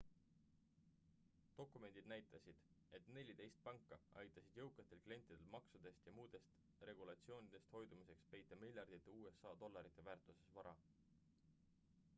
[1.57, 2.63] dokumendid näitasid
[2.99, 6.57] et neliteist panka aitasid jõukatel klientidel maksudest ja muudest
[6.93, 10.73] regulatsioonidest hoidumiseks peita miljardite usa dollarite väärtuses vara